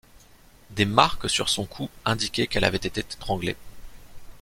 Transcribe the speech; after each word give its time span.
Des 0.71 0.85
marques 0.85 1.29
sur 1.29 1.47
son 1.47 1.67
cou 1.67 1.87
indiquaient 2.05 2.47
qu'elle 2.47 2.63
avait 2.63 2.77
été 2.77 3.01
étranglée. 3.01 3.55